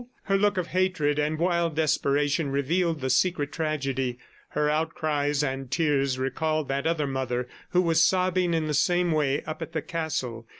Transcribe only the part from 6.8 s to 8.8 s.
other mother who was sobbing in the